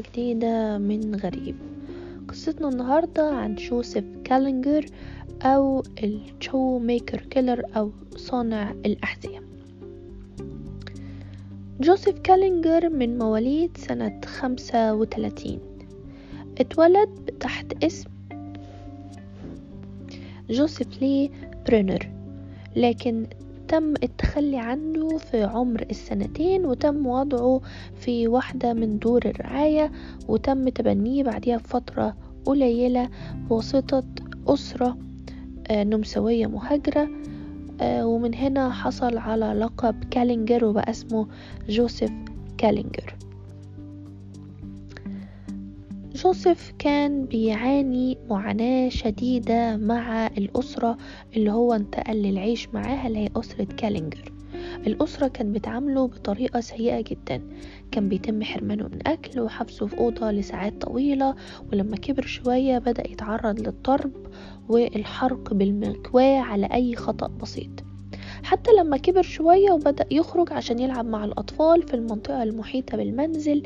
جديدة 0.00 0.78
من 0.78 1.14
غريب. 1.14 1.56
قصتنا 2.28 2.68
النهاردة 2.68 3.30
عن 3.30 3.54
جوزيف 3.54 4.04
كالينجر 4.24 4.86
أو 5.42 5.82
ال 6.02 6.78
Shoemaker 6.78 7.20
Killer 7.20 7.62
أو 7.76 7.92
صانع 8.16 8.70
الأحذية. 8.70 9.42
جوزيف 11.80 12.18
كالينجر 12.18 12.88
من 12.88 13.18
مواليد 13.18 13.76
سنة 13.76 14.20
خمسة 14.24 14.94
وتلاتين 14.94 15.60
اتولد 16.60 17.30
تحت 17.40 17.84
اسم 17.84 18.10
جوزيف 20.50 21.02
لي 21.02 21.30
برينر 21.66 22.10
لكن 22.76 23.26
تم 23.68 23.94
التخلي 24.02 24.58
عنه 24.58 25.18
في 25.18 25.42
عمر 25.42 25.86
السنتين 25.90 26.66
وتم 26.66 27.06
وضعه 27.06 27.60
في 27.94 28.28
واحدة 28.28 28.72
من 28.72 28.98
دور 28.98 29.22
الرعاية 29.26 29.92
وتم 30.28 30.68
تبنيه 30.68 31.22
بعدها 31.24 31.56
بفترة 31.56 32.16
قليلة 32.44 33.08
بواسطة 33.48 34.04
أسرة 34.48 34.98
آه، 35.70 35.84
نمساوية 35.84 36.46
مهاجرة 36.46 37.08
آه، 37.80 38.06
ومن 38.06 38.34
هنا 38.34 38.70
حصل 38.70 39.18
على 39.18 39.46
لقب 39.46 40.04
كالينجر 40.10 40.64
وبقى 40.64 40.90
اسمه 40.90 41.26
جوزيف 41.68 42.10
كالينجر. 42.58 43.15
جوزيف 46.26 46.72
كان 46.78 47.24
بيعاني 47.24 48.18
معاناة 48.30 48.88
شديدة 48.88 49.76
مع 49.76 50.26
الأسرة 50.26 50.96
اللي 51.36 51.52
هو 51.52 51.72
انتقل 51.72 52.16
للعيش 52.16 52.68
معاها 52.68 53.06
اللي 53.06 53.18
هي 53.18 53.28
أسرة 53.36 53.64
كالينجر. 53.64 54.32
الأسرة 54.86 55.28
كانت 55.28 55.54
بتعامله 55.54 56.06
بطريقة 56.06 56.60
سيئة 56.60 57.00
جدا. 57.00 57.42
كان 57.90 58.08
بيتم 58.08 58.42
حرمانه 58.42 58.88
من 58.88 58.98
أكل 59.06 59.40
وحبسه 59.40 59.86
في 59.86 59.98
أوضة 59.98 60.30
لساعات 60.30 60.82
طويلة 60.82 61.34
ولما 61.72 61.96
كبر 61.96 62.22
شوية 62.22 62.78
بدأ 62.78 63.10
يتعرض 63.10 63.60
للضرب 63.60 64.12
والحرق 64.68 65.54
بالمكواة 65.54 66.40
على 66.40 66.66
أي 66.66 66.96
خطأ 66.96 67.26
بسيط. 67.26 67.84
حتى 68.42 68.70
لما 68.80 68.96
كبر 68.96 69.22
شوية 69.22 69.70
وبدأ 69.72 70.06
يخرج 70.10 70.52
عشان 70.52 70.78
يلعب 70.78 71.06
مع 71.06 71.24
الأطفال 71.24 71.82
في 71.82 71.94
المنطقة 71.94 72.42
المحيطة 72.42 72.96
بالمنزل 72.96 73.62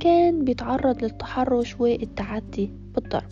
كان 0.00 0.44
بيتعرض 0.44 1.02
للتحرش 1.04 1.76
والتعدي 1.80 2.70
بالضرب. 2.94 3.28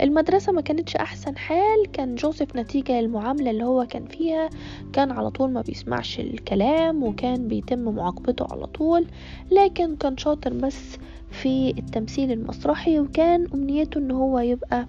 المدرسة 0.00 0.52
ما 0.52 0.60
كانتش 0.60 0.96
أحسن 0.96 1.36
حال 1.36 1.90
كان 1.92 2.14
جوزيف 2.14 2.56
نتيجة 2.56 3.00
للمعاملة 3.00 3.50
اللي 3.50 3.64
هو 3.64 3.86
كان 3.86 4.06
فيها 4.06 4.50
كان 4.92 5.10
على 5.10 5.30
طول 5.30 5.50
ما 5.50 5.60
بيسمعش 5.60 6.20
الكلام 6.20 7.02
وكان 7.02 7.48
بيتم 7.48 7.78
معاقبته 7.78 8.46
على 8.50 8.66
طول 8.66 9.06
لكن 9.52 9.96
كان 9.96 10.16
شاطر 10.16 10.52
بس 10.52 10.96
في 11.30 11.70
التمثيل 11.78 12.32
المسرحي 12.32 13.00
وكان 13.00 13.46
أمنيته 13.54 13.98
إن 13.98 14.10
هو 14.10 14.38
يبقى 14.38 14.86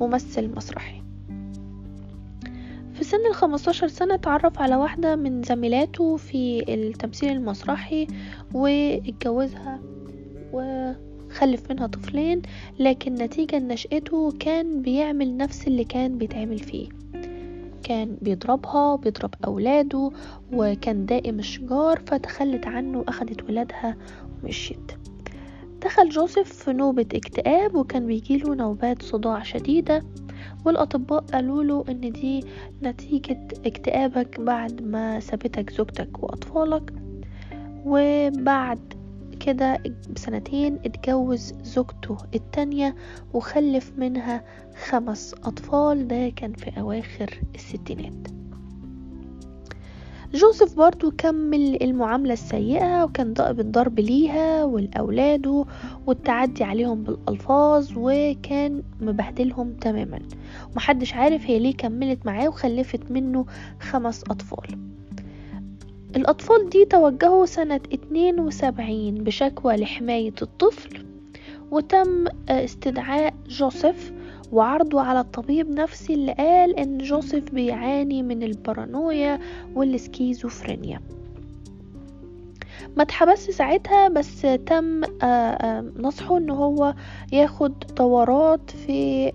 ممثل 0.00 0.54
مسرحي. 0.56 1.05
سن 3.06 3.26
الخمستاشر 3.26 3.88
سنة 3.88 4.14
اتعرف 4.14 4.60
على 4.60 4.76
واحدة 4.76 5.16
من 5.16 5.42
زميلاته 5.42 6.16
في 6.16 6.74
التمثيل 6.74 7.30
المسرحي 7.30 8.06
واتجوزها 8.54 9.80
وخلف 10.52 11.70
منها 11.70 11.86
طفلين 11.86 12.42
لكن 12.78 13.14
نتيجة 13.14 13.58
لنشأته 13.58 14.32
كان 14.40 14.82
بيعمل 14.82 15.36
نفس 15.36 15.66
اللي 15.66 15.84
كان 15.84 16.18
بيتعمل 16.18 16.58
فيه. 16.58 16.88
كان 17.84 18.16
بيضربها 18.22 18.96
بيضرب 18.96 19.34
أولاده 19.44 20.10
وكان 20.52 21.06
دائم 21.06 21.38
الشجار 21.38 22.02
فتخلت 22.06 22.66
عنه 22.66 22.98
وأخدت 22.98 23.42
ولادها 23.42 23.96
ومشيت. 24.42 24.92
دخل 25.82 26.08
جوزيف 26.08 26.52
في 26.52 26.72
نوبة 26.72 27.06
اكتئاب 27.14 27.74
وكان 27.74 28.06
بيجيله 28.06 28.54
نوبات 28.54 29.02
صداع 29.02 29.42
شديدة. 29.42 30.02
والأطباء 30.64 31.20
قالوا 31.20 31.62
له 31.62 31.84
إن 31.88 32.00
دي 32.12 32.44
نتيجة 32.82 33.48
اكتئابك 33.66 34.40
بعد 34.40 34.82
ما 34.82 35.20
سابتك 35.20 35.70
زوجتك 35.70 36.22
وأطفالك. 36.22 36.92
وبعد 37.84 38.78
كده 39.40 39.82
بسنتين 40.10 40.74
اتجوز 40.84 41.54
زوجته 41.62 42.16
التانية 42.34 42.96
وخلف 43.34 43.92
منها 43.98 44.44
خمس 44.88 45.34
أطفال. 45.34 46.08
ده 46.08 46.28
كان 46.28 46.52
في 46.52 46.80
أواخر 46.80 47.40
الستينات. 47.54 48.28
جوزيف 50.34 50.74
برضو 50.76 51.10
كمل 51.18 51.82
المعاملة 51.82 52.32
السيئة 52.32 53.04
وكان 53.04 53.32
ضارب 53.34 53.60
الضرب 53.60 54.00
ليها 54.00 54.64
والأولاده 54.64 55.64
والتعدي 56.06 56.64
عليهم 56.64 57.02
بالألفاظ 57.02 57.90
وكان 57.96 58.82
مبهدلهم 59.00 59.72
تماما. 59.72 60.18
ومحدش 60.72 61.14
عارف 61.14 61.42
هي 61.46 61.58
ليه 61.58 61.74
كملت 61.74 62.26
معاه 62.26 62.48
وخلفت 62.48 63.10
منه 63.10 63.46
خمس 63.80 64.24
أطفال. 64.30 64.78
الأطفال 66.16 66.70
دي 66.70 66.84
توجهوا 66.84 67.46
سنة 67.46 67.80
72 67.94 69.14
بشكوى 69.14 69.76
لحماية 69.76 70.34
الطفل 70.42 71.04
وتم 71.70 72.24
استدعاء 72.48 73.34
جوزيف 73.48 74.12
وعرضه 74.52 75.00
على 75.00 75.20
الطبيب 75.20 75.70
نفسي 75.70 76.14
اللي 76.14 76.32
قال 76.32 76.76
إن 76.78 76.98
جوزيف 76.98 77.54
بيعاني 77.54 78.22
من 78.22 78.42
البارانويا 78.42 79.38
والسكيزوفرينيا. 79.74 81.00
ما 82.96 83.02
اتحبس 83.02 83.50
ساعتها 83.50 84.08
بس 84.08 84.42
تم 84.66 85.00
نصحه 86.02 86.38
إن 86.38 86.50
هو 86.50 86.94
ياخد 87.32 87.72
دورات 87.78 88.70
في 88.70 89.32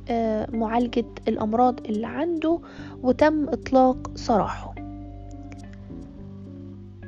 معالجة 0.53 1.05
الأمراض 1.27 1.79
اللي 1.85 2.07
عنده 2.07 2.59
وتم 3.03 3.49
إطلاق 3.49 4.11
سراحه. 4.15 4.75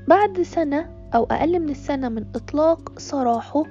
بعد 0.07 0.41
سنة 0.41 0.89
أو 1.15 1.23
أقل 1.23 1.59
من 1.59 1.69
السنة 1.69 2.09
من 2.09 2.25
إطلاق 2.35 2.99
سراحه 2.99 3.63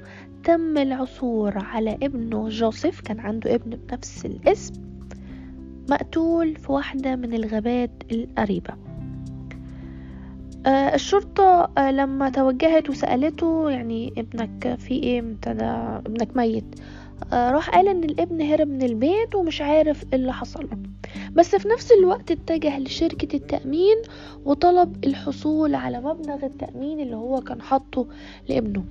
تم 0.44 0.78
العثور 0.78 1.58
على 1.58 1.98
ابنه 2.02 2.48
جوزيف 2.48 3.00
كان 3.00 3.20
عنده 3.20 3.54
ابن 3.54 3.76
بنفس 3.76 4.26
الاسم 4.26 4.74
مقتول 5.90 6.56
في 6.56 6.72
واحدة 6.72 7.16
من 7.16 7.34
الغابات 7.34 7.90
القريبة. 8.12 8.74
آه 10.66 10.94
الشرطة 10.94 11.70
آه 11.78 11.90
لما 11.90 12.30
توجهت 12.30 12.90
وسألته 12.90 13.70
يعني 13.70 14.12
ابنك 14.18 14.74
في 14.78 14.94
إيه؟ 14.94 15.20
انت 15.20 15.48
ابنك 16.06 16.36
ميت. 16.36 16.64
آه 17.32 17.50
راح 17.50 17.70
قال 17.70 17.88
إن 17.88 18.04
الابن 18.04 18.42
هرب 18.42 18.68
من 18.68 18.82
البيت 18.82 19.34
ومش 19.34 19.60
عارف 19.60 20.02
إيه 20.02 20.18
اللي 20.18 20.32
حصل 20.32 20.68
بس 21.32 21.56
في 21.56 21.68
نفس 21.68 21.92
الوقت 21.92 22.30
اتجه 22.30 22.78
لشركة 22.78 23.36
التأمين 23.36 23.96
وطلب 24.44 25.04
الحصول 25.04 25.74
على 25.74 26.00
مبلغ 26.00 26.44
التأمين 26.44 27.00
اللي 27.00 27.16
هو 27.16 27.40
كان 27.40 27.62
حاطه 27.62 28.06
لابنه. 28.48 28.84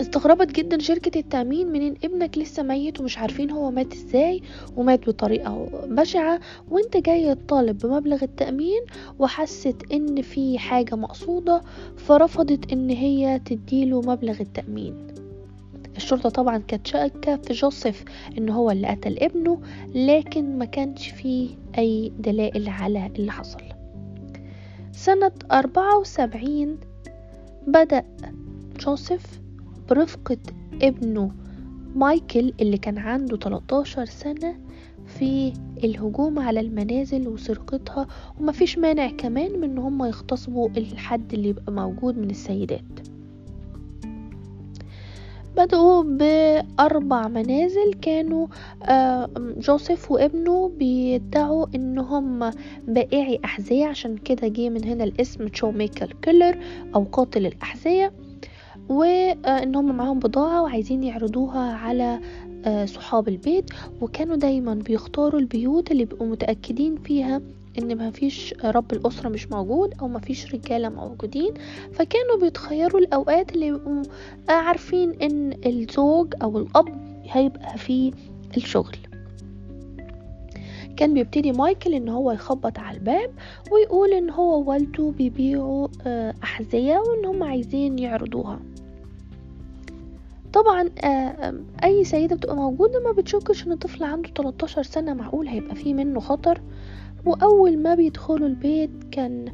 استغربت 0.00 0.52
جدا 0.52 0.78
شركة 0.78 1.18
التأمين 1.18 1.72
من 1.72 1.82
إن 1.82 1.94
ابنك 2.04 2.38
لسه 2.38 2.62
ميت 2.62 3.00
ومش 3.00 3.18
عارفين 3.18 3.50
هو 3.50 3.70
مات 3.70 3.92
إزاي 3.92 4.42
ومات 4.76 5.08
بطريقة 5.08 5.68
بشعة. 5.86 6.40
وأنت 6.70 6.96
جاي 6.96 7.34
تطالب 7.34 7.78
بمبلغ 7.78 8.22
التأمين 8.22 8.80
وحست 9.18 9.76
إن 9.92 10.22
في 10.22 10.58
حاجة 10.58 10.94
مقصودة 10.94 11.62
فرفضت 11.96 12.72
إن 12.72 12.90
هي 12.90 13.38
تديله 13.38 14.00
مبلغ 14.00 14.40
التأمين. 14.40 15.06
الشرطة 15.96 16.28
طبعا 16.28 16.58
كانت 16.58 16.86
شاكة 16.86 17.36
في 17.36 17.52
جوزيف 17.52 18.04
إن 18.38 18.48
هو 18.48 18.70
اللي 18.70 18.88
قتل 18.88 19.18
ابنه 19.18 19.60
لكن 19.94 20.58
ما 20.58 20.64
كانش 20.64 21.08
فيه 21.08 21.48
أي 21.78 22.12
دلائل 22.18 22.68
على 22.68 23.06
اللي 23.06 23.32
حصل. 23.32 23.62
سنة 24.92 25.32
أربعة 25.52 25.98
وسبعين 25.98 26.78
بدأ 27.66 28.04
جوزيف 28.80 29.40
برفقة 29.90 30.36
ابنه 30.82 31.30
مايكل 31.94 32.52
اللي 32.60 32.78
كان 32.78 32.98
عنده 32.98 33.36
13 33.36 34.04
سنة 34.04 34.56
في 35.06 35.52
الهجوم 35.84 36.38
على 36.38 36.60
المنازل 36.60 37.28
وسرقتها 37.28 38.06
ومفيش 38.40 38.78
مانع 38.78 39.10
كمان 39.10 39.60
من 39.60 39.78
هم 39.78 40.04
يغتصبوا 40.04 40.68
الحد 40.68 41.32
اللي 41.34 41.48
يبقى 41.48 41.72
موجود 41.72 42.18
من 42.18 42.30
السيدات. 42.30 42.80
بدأوا 45.56 46.02
بأربع 46.02 47.28
منازل 47.28 47.92
كانوا 48.02 48.46
جوزيف 49.38 50.10
وابنه 50.10 50.68
بيدعوا 50.68 51.66
إن 51.74 51.98
هم 51.98 52.50
بائعي 52.88 53.40
أحذية 53.44 53.86
عشان 53.86 54.16
كده 54.16 54.48
جه 54.48 54.68
من 54.68 54.84
هنا 54.84 55.04
الاسم 55.04 55.48
تشو 55.48 55.70
ميكر 55.70 56.16
كيلر 56.22 56.58
أو 56.94 57.04
قاتل 57.04 57.46
الأحذية. 57.46 58.12
وإن 58.90 59.76
هم 59.76 59.96
معاهم 59.96 60.18
بضاعة 60.18 60.62
وعايزين 60.62 61.02
يعرضوها 61.04 61.72
على 61.72 62.20
صحاب 62.86 63.28
البيت 63.28 63.70
وكانوا 64.00 64.36
دايما 64.36 64.74
بيختاروا 64.74 65.40
البيوت 65.40 65.90
اللي 65.90 66.04
بيبقوا 66.04 66.26
متأكدين 66.26 66.96
فيها 66.96 67.40
إن 67.78 68.08
مفيش 68.08 68.54
رب 68.64 68.92
الأسرة 68.92 69.28
مش 69.28 69.50
موجود 69.50 69.94
أو 70.00 70.08
مفيش 70.08 70.54
رجالة 70.54 70.88
موجودين. 70.88 71.54
فكانوا 71.92 72.36
بيتخيروا 72.40 73.00
الأوقات 73.00 73.52
اللي 73.52 73.66
يبقوا 73.66 74.02
عارفين 74.48 75.10
إن 75.22 75.52
الزوج 75.66 76.34
أو 76.42 76.58
الأب 76.58 76.88
هيبقى 77.30 77.78
في 77.78 78.12
الشغل. 78.56 78.96
كان 80.96 81.14
بيبتدي 81.14 81.52
مايكل 81.52 81.94
إن 81.94 82.08
هو 82.08 82.32
يخبط 82.32 82.78
على 82.78 82.96
الباب 82.98 83.30
ويقول 83.72 84.12
إن 84.12 84.30
هو 84.30 84.60
ووالده 84.60 85.12
بيبيعوا 85.18 85.88
آه، 86.06 86.34
أحذية 86.42 86.96
وإن 86.98 87.24
هم 87.26 87.42
عايزين 87.42 87.98
يعرضوها. 87.98 88.60
طبعا 90.52 90.90
آه، 91.04 91.54
أي 91.84 92.04
سيدة 92.04 92.36
بتبقى 92.36 92.56
موجودة 92.56 93.00
ما 93.00 93.12
بتشكش 93.12 93.66
إن 93.66 93.74
طفل 93.76 94.04
عنده 94.04 94.30
13 94.36 94.82
سنة 94.82 95.14
معقول 95.14 95.48
هيبقى 95.48 95.74
فيه 95.74 95.94
منه 95.94 96.20
خطر؟ 96.20 96.60
وأول 97.26 97.78
ما 97.78 97.94
بيدخلوا 97.94 98.48
البيت 98.48 98.90
كان 99.12 99.52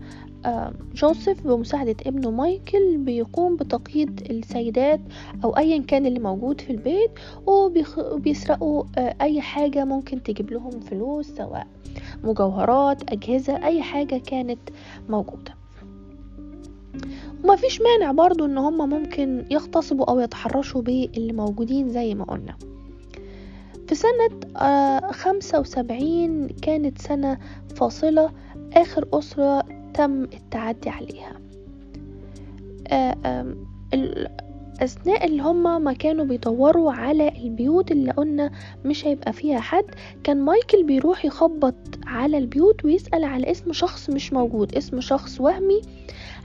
جوزيف 0.94 1.46
بمساعدة 1.46 1.96
ابنه 2.06 2.31
مايكل 2.31 2.96
بيقوم 2.96 3.56
بتقييد 3.56 4.26
السيدات 4.31 5.00
أو 5.44 5.56
أيا 5.56 5.82
كان 5.82 6.06
اللي 6.06 6.19
موجود 6.20 6.60
في 6.60 6.70
البيت 6.70 7.10
وبيسرقوا 7.46 8.84
آه، 8.98 9.14
أي 9.20 9.40
حاجة 9.40 9.84
ممكن 9.84 10.22
تجيب 10.22 10.50
لهم 10.52 10.81
فلوس 10.81 11.26
سواء 11.26 11.66
مجوهرات 12.25 13.12
أجهزة 13.12 13.64
أي 13.64 13.82
حاجة 13.82 14.19
كانت 14.26 14.60
موجودة. 15.08 15.54
وما 17.46 17.56
فيش 17.56 17.81
مانع 17.81 18.12
برضو 18.12 18.44
إن 18.44 18.58
هم 18.58 18.88
ممكن 18.90 19.44
يغتصبوا 19.50 20.10
أو 20.10 20.20
يتحرشوا 20.20 20.82
باللي 20.82 21.32
موجودين 21.32 21.90
زي 21.90 22.14
ما 22.14 22.25
قلنا. 22.25 22.56
في 23.88 23.94
سنة 23.94 24.40
آه، 24.56 25.12
خمسة 25.12 25.60
وسبعين 25.60 26.48
كانت 26.48 26.98
سنة 26.98 27.38
فاصلة 27.76 28.31
آخر 28.72 29.08
أسرة 29.12 29.64
تم 29.94 30.22
التعدي 30.22 30.90
عليها. 30.90 31.32
آه، 32.88 33.54
أثناء 34.81 35.26
اللي 35.26 35.43
هما 35.43 35.78
ما 35.78 35.93
كانوا 35.93 36.25
بيدوروا 36.25 36.93
على 36.93 37.28
البيوت 37.28 37.93
اللي 37.93 38.11
قلنا 38.11 38.50
مش 38.84 39.06
هيبقى 39.06 39.32
فيها 39.32 39.61
حد 39.61 39.84
كان 40.25 40.37
مايكل 40.44 40.84
بيروح 40.84 41.25
يخبط 41.25 41.75
على 42.06 42.38
البيوت 42.38 42.84
ويسأل 42.84 43.25
على 43.25 43.50
اسم 43.50 43.73
شخص 43.73 44.11
مش 44.11 44.32
موجود 44.32 44.75
اسم 44.75 45.00
شخص 45.00 45.40
وهمي 45.40 45.82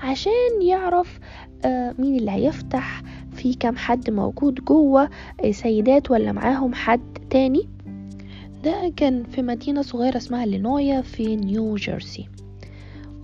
عشان 0.04 0.62
يعرف 0.62 1.20
آه، 1.66 1.96
مين 2.00 2.16
اللي 2.16 2.32
هيفتح 2.32 3.02
في 3.34 3.54
كام 3.54 3.76
حد 3.76 4.10
موجود 4.10 4.56
جوه 4.56 5.10
آه، 5.46 5.52
سيدات 5.52 6.12
ولا 6.12 6.32
معاهم 6.32 6.74
حد 6.74 7.18
تاني؟ 7.30 7.70
ده 8.64 8.94
كان 8.96 9.24
في 9.24 9.42
مدينة 9.42 9.82
صغيرة 9.82 10.18
اسمها 10.18 10.46
لينويا 10.46 11.02
في 11.02 11.36
نيو 11.36 11.76
جيرسي. 11.76 12.28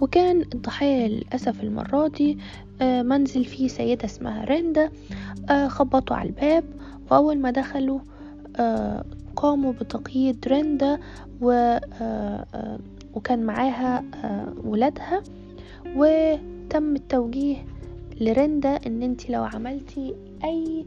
وكان 0.01 0.41
الضحية 0.41 1.07
للأسف 1.07 1.63
المرة 1.63 2.07
دي 2.07 2.37
آه، 2.81 3.01
منزل 3.01 3.45
فيه 3.45 3.67
سيدة 3.67 4.05
اسمها 4.05 4.45
ريندا 4.45 4.91
آه، 5.49 5.67
خبطوا 5.67 6.15
على 6.15 6.29
الباب 6.29 6.63
وأول 7.11 7.37
ما 7.37 7.51
دخلوا 7.51 7.99
آه، 8.55 9.05
قاموا 9.35 9.73
بتقييد 9.73 10.47
ريندا 10.47 10.99
وكان 13.13 13.43
معاها 13.43 14.03
ولادها. 14.63 15.23
وتم 15.95 16.95
التوجيه 16.95 17.65
لريندا 18.21 18.69
إن 18.87 19.03
انت 19.03 19.29
لو 19.29 19.43
عملتي 19.43 20.15
أي 20.43 20.85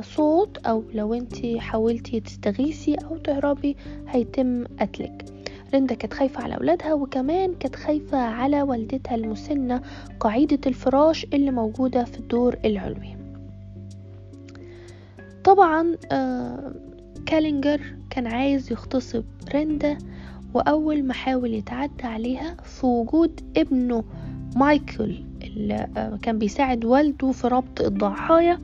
صوت 0.00 0.58
أو 0.58 0.84
لو 0.94 1.14
انت 1.14 1.46
حاولتي 1.58 2.20
تستغيثي 2.20 2.94
أو 2.94 3.16
تهربي 3.16 3.76
هيتم 4.08 4.64
قتلك. 4.80 5.35
رندا 5.74 5.94
كانت 5.94 6.14
خايفة 6.14 6.42
على 6.42 6.54
أولادها 6.56 6.94
وكمان 6.94 7.54
كانت 7.54 7.76
خايفة 7.76 8.18
على 8.18 8.62
والدتها 8.62 9.14
المسنة 9.14 9.82
قاعدة 10.20 10.60
الفراش 10.66 11.24
اللي 11.24 11.50
موجودة 11.50 12.04
في 12.04 12.18
الدور 12.18 12.56
العلوي. 12.64 13.16
طبعا 15.44 15.96
آه 16.12 16.72
كالينجر 17.26 17.80
كان 18.10 18.26
عايز 18.26 18.72
يغتصب 18.72 19.24
رندا 19.54 19.98
وأول 20.54 21.02
ما 21.02 21.14
حاول 21.14 21.54
يتعدى 21.54 22.04
عليها 22.04 22.56
في 22.64 22.86
وجود 22.86 23.40
ابنه 23.56 24.04
مايكل 24.56 25.16
اللي 25.42 25.88
آه 25.96 26.18
كان 26.22 26.38
بيساعد 26.38 26.84
والده 26.84 27.32
في 27.32 27.48
ربط 27.48 27.80
الضحايا 27.80 28.60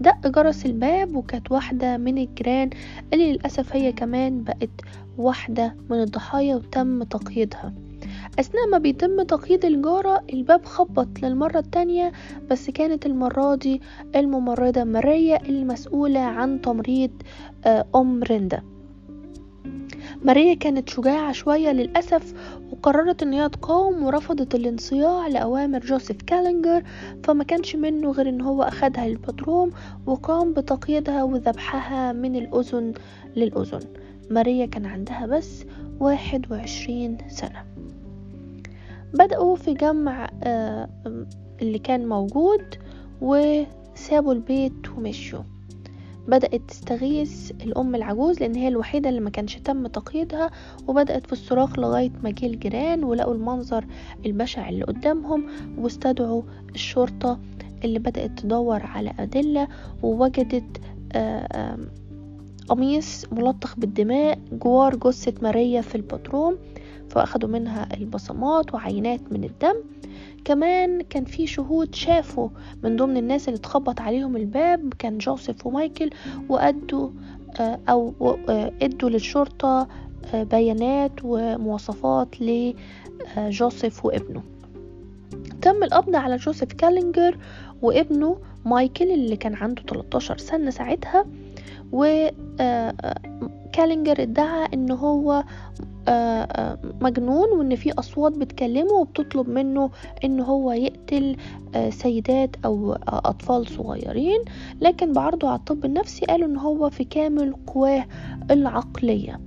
دق 0.00 0.26
جرس 0.28 0.66
الباب 0.66 1.16
وكانت 1.16 1.52
واحدة 1.52 1.96
من 1.96 2.18
الجيران 2.18 2.70
اللي 3.12 3.32
للأسف 3.32 3.76
هي 3.76 3.92
كمان 3.92 4.44
بقت 4.44 4.70
واحدة 5.18 5.76
من 5.90 6.00
الضحايا 6.02 6.56
وتم 6.56 7.02
تقييدها. 7.02 7.72
أثناء 8.40 8.68
ما 8.68 8.78
بيتم 8.78 9.22
تقييد 9.22 9.64
الجارة 9.64 10.24
الباب 10.32 10.64
خبط 10.64 11.08
للمرة 11.22 11.58
التانية 11.58 12.12
بس 12.50 12.70
كانت 12.70 13.06
المرة 13.06 13.54
دي 13.54 13.80
الممرضة 14.16 14.84
ماريا 14.84 15.42
المسؤولة 15.48 16.20
عن 16.20 16.60
تمريض 16.60 17.10
آه، 17.64 17.86
أم 17.94 18.22
ريندا. 18.22 18.62
ماريا 20.22 20.54
كانت 20.54 20.88
شجاعة 20.88 21.32
شوية 21.32 21.72
للأسف 21.72 22.34
وقررت 22.72 23.22
إن 23.22 23.32
هي 23.32 23.48
تقاوم 23.48 24.02
ورفضت 24.04 24.54
الانصياع 24.54 25.26
لأوامر 25.26 25.78
جوزيف 25.78 26.22
كالينجر 26.22 26.82
فما 27.24 27.44
كانش 27.44 27.76
منه 27.76 28.10
غير 28.10 28.28
إن 28.28 28.40
هو 28.40 28.62
أخدها 28.62 29.08
للبدروم 29.08 29.70
وقام 30.06 30.52
بتقييدها 30.52 31.22
وذبحها 31.22 32.12
من 32.12 32.36
الأذن 32.36 32.92
للأذن. 33.36 33.80
ماريا 34.30 34.66
كان 34.66 34.86
عندها 34.86 35.26
بس 35.26 35.64
واحد 36.00 36.52
وعشرين 36.52 37.18
سنة. 37.28 37.64
بدأوا 39.14 39.56
في 39.56 39.74
جمع 39.74 40.30
آه، 40.42 40.88
اللي 41.62 41.78
كان 41.78 42.08
موجود 42.08 42.74
وسابوا 43.20 44.32
البيت 44.32 44.88
ومشوا. 44.96 45.42
بدأت 46.28 46.60
تستغيث 46.68 47.50
الأم 47.50 47.94
العجوز 47.94 48.40
لأن 48.40 48.54
هي 48.54 48.68
الوحيدة 48.68 49.08
اللي 49.08 49.20
ما 49.20 49.30
كانش 49.30 49.56
تم 49.56 49.86
تقييدها 49.86 50.50
وبدأت 50.88 51.26
في 51.26 51.32
الصراخ 51.32 51.78
لغاية 51.78 52.10
ما 52.22 52.30
جه 52.30 52.46
الجيران 52.46 53.04
ولقوا 53.04 53.34
المنظر 53.34 53.84
البشع 54.26 54.68
اللي 54.68 54.84
قدامهم 54.84 55.46
واستدعوا 55.78 56.42
الشرطة 56.74 57.40
اللي 57.84 57.98
بدأت 57.98 58.38
تدور 58.38 58.82
على 58.86 59.14
أدلة 59.18 59.68
ووجدت 60.02 60.80
آه، 61.12 61.78
قميص 62.68 63.24
ملطخ 63.32 63.78
بالدماء 63.78 64.38
جوار 64.52 64.96
جثة 64.96 65.34
ماريا 65.42 65.80
في 65.80 65.94
الباتروم 65.94 66.58
فأخدوا 67.10 67.48
منها 67.48 67.88
البصمات 67.94 68.74
وعينات 68.74 69.20
من 69.30 69.44
الدم. 69.44 69.76
كمان 70.44 71.02
كان 71.02 71.24
في 71.24 71.46
شهود 71.46 71.94
شافوا 71.94 72.48
من 72.82 72.96
ضمن 72.96 73.16
الناس 73.16 73.48
اللي 73.48 73.58
اتخبط 73.58 74.00
عليهم 74.00 74.36
الباب 74.36 74.94
كان 74.98 75.18
جوزيف 75.18 75.66
ومايكل 75.66 76.10
وأدوا 76.48 77.10
آه، 77.60 77.78
أو 77.88 78.14
آه، 78.48 78.72
إدوا 78.82 79.10
للشرطة 79.10 79.88
آه، 80.34 80.42
بيانات 80.42 81.12
ومواصفات 81.22 82.28
لجوزيف 82.40 84.04
وابنه. 84.04 84.42
تم 85.62 85.82
القبض 85.84 86.16
على 86.16 86.36
جوزيف 86.36 86.72
كالينجر 86.72 87.38
وابنه 87.82 88.38
مايكل 88.64 89.10
اللي 89.10 89.36
كان 89.36 89.54
عنده 89.54 89.82
13 89.82 90.38
سنة 90.38 90.70
ساعتها. 90.70 91.26
وكالينجر 91.92 92.72
ادعى 94.22 94.68
إن 94.74 94.90
هو 94.90 95.44
مجنون 97.00 97.48
وإن 97.58 97.76
في 97.76 97.92
أصوات 97.92 98.32
بتكلمه 98.32 98.92
وبتطلب 98.92 99.48
منه 99.48 99.90
إن 100.24 100.40
هو 100.40 100.72
يقتل 100.72 101.36
سيدات 101.88 102.56
أو 102.64 102.92
أطفال 103.08 103.68
صغيرين. 103.68 104.40
لكن 104.80 105.12
بعرضه 105.12 105.48
على 105.48 105.58
الطب 105.58 105.84
النفسي 105.84 106.26
قالوا 106.26 106.48
إن 106.48 106.56
هو 106.56 106.90
في 106.90 107.04
كامل 107.04 107.54
قواه 107.66 108.06
العقلية. 108.50 109.40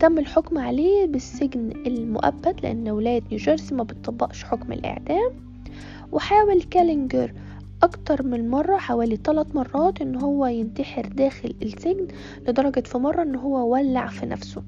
تم 0.00 0.18
الحكم 0.18 0.58
عليه 0.58 1.06
بالسجن 1.06 1.70
المؤبد 1.86 2.60
لأن 2.62 2.88
ولاية 2.88 3.22
نيوجيرسي 3.30 3.74
ما 3.74 3.82
بتطبقش 3.82 4.44
حكم 4.44 4.72
الإعدام. 4.72 5.30
وحاول 6.12 6.62
كالينجر 6.62 7.32
أكتر 7.82 8.22
من 8.22 8.50
مرة 8.50 8.76
حوالي 8.76 9.16
ثلاث 9.24 9.54
مرات 9.56 10.00
إن 10.00 10.16
هو 10.16 10.46
ينتحر 10.46 11.06
داخل 11.06 11.54
السجن 11.62 12.08
لدرجة 12.48 12.80
في 12.80 12.98
مرة 12.98 13.22
إن 13.22 13.34
هو 13.36 13.72
ولع 13.72 14.06
في 14.06 14.26
نفسه. 14.26 14.62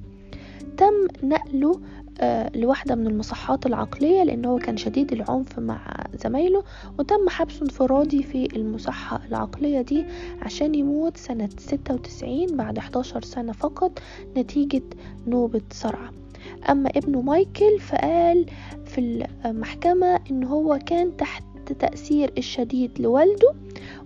تم 0.76 1.06
نقله 1.22 1.80
آه 2.20 2.50
لواحدة 2.56 2.94
من 2.94 3.06
المصحات 3.06 3.66
العقلية 3.66 4.22
لأنه 4.22 4.48
هو 4.48 4.58
كان 4.58 4.76
شديد 4.76 5.12
العنف 5.12 5.58
مع 5.58 6.04
زمايله 6.24 6.62
وتم 6.98 7.28
حبسه 7.28 7.62
انفرادي 7.62 8.22
في 8.22 8.56
المصحة 8.56 9.20
العقلية 9.28 9.80
دي 9.80 10.04
عشان 10.42 10.74
يموت 10.74 11.16
سنة 11.16 11.48
ستة 11.58 11.94
وتسعين 11.94 12.56
بعد 12.56 12.78
11 12.78 13.22
سنة 13.22 13.52
فقط 13.52 13.98
نتيجة 14.36 14.82
نوبة 15.26 15.60
صرع. 15.70 16.10
أما 16.70 16.90
ابنه 16.96 17.20
مايكل 17.20 17.78
فقال 17.80 18.46
في 18.84 19.26
المحكمة 19.44 20.20
إن 20.30 20.44
هو 20.44 20.78
كان 20.86 21.16
تحت 21.16 21.42
تأثير 21.72 22.32
الشديد 22.38 22.90
لوالده 23.00 23.54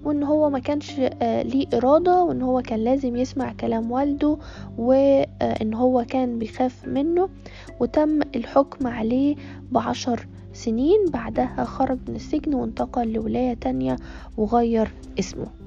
وإن 0.05 0.23
هو 0.23 0.51
ما 0.51 0.59
كانش 0.59 1.01
آه، 1.01 1.43
ليه 1.43 1.67
إرادة 1.75 2.23
وإن 2.23 2.43
هو 2.43 2.63
كان 2.63 2.85
لازم 2.85 3.17
يسمع 3.17 3.53
كلام 3.53 3.91
والده 3.91 4.37
وان 4.79 5.75
هو 5.75 6.05
كان 6.09 6.39
بيخاف 6.39 6.89
منه 6.89 7.29
وتم 7.81 8.21
الحكم 8.23 8.87
عليه 8.87 9.37
بعشر 9.73 10.27
سنين 10.53 11.05
بعدها 11.13 11.65
خرج 11.65 11.99
من 12.09 12.15
السجن 12.17 12.55
وانتقل 12.55 13.13
لولاية 13.13 13.55
تانية 13.55 13.97
وغير 14.37 14.91
اسمه. 15.19 15.60